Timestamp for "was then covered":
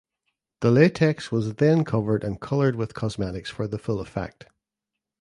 1.31-2.23